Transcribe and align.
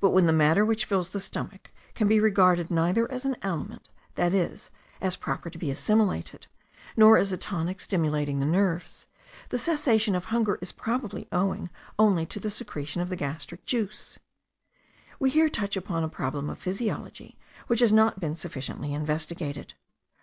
But 0.00 0.12
when 0.12 0.24
the 0.24 0.32
matter 0.32 0.64
which 0.64 0.86
fills 0.86 1.10
the 1.10 1.20
stomach 1.20 1.70
can 1.94 2.08
be 2.08 2.18
regarded 2.18 2.70
neither 2.70 3.12
as 3.12 3.26
an 3.26 3.36
aliment, 3.42 3.90
that 4.14 4.32
is, 4.32 4.70
as 5.02 5.16
proper 5.16 5.50
to 5.50 5.58
be 5.58 5.70
assimilated, 5.70 6.46
nor 6.96 7.18
as 7.18 7.30
a 7.30 7.36
tonic 7.36 7.78
stimulating 7.78 8.38
the 8.40 8.46
nerves, 8.46 9.06
the 9.50 9.58
cessation 9.58 10.14
of 10.14 10.24
hunger 10.24 10.58
is 10.62 10.72
probably 10.72 11.28
owing 11.30 11.68
only 11.98 12.24
to 12.24 12.40
the 12.40 12.48
secretion 12.48 13.02
of 13.02 13.10
the 13.10 13.16
gastric 13.16 13.66
juice. 13.66 14.18
We 15.18 15.28
here 15.28 15.50
touch 15.50 15.76
upon 15.76 16.04
a 16.04 16.08
problem 16.08 16.48
of 16.48 16.58
physiology 16.58 17.36
which 17.66 17.80
has 17.80 17.92
not 17.92 18.18
been 18.18 18.36
sufficiently 18.36 18.94
investigated. 18.94 19.74